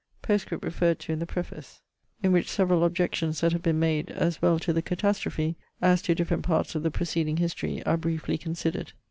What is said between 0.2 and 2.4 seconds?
POSTSCRIPT REFERRED TO IN THE PREFACE In